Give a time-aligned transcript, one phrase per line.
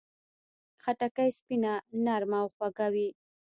[0.83, 1.73] خټکی سپینه،
[2.05, 3.07] نرمه او خوږه وي.